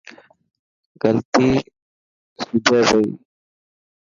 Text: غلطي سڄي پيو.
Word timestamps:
غلطي 1.01 1.49
سڄي 2.41 2.57
پيو. 2.65 3.01